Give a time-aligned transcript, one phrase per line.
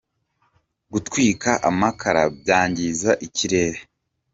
[0.91, 3.79] gutwika amakara byangiza icyirere